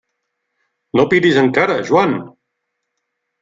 No 1.01 1.05
piris 1.11 1.39
encara, 1.43 1.77
Joan! 1.93 2.19